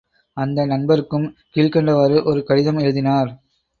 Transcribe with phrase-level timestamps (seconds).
[0.37, 3.31] அந்த நண்பருக்கும் கீழ்க் கண்டவாறு ஒரு கடிதம் எழுதினார்.